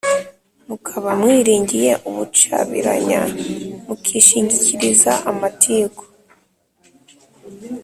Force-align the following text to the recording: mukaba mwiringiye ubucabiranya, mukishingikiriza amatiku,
mukaba 0.67 1.09
mwiringiye 1.21 1.91
ubucabiranya, 2.09 3.21
mukishingikiriza 3.85 5.13
amatiku, 5.31 6.03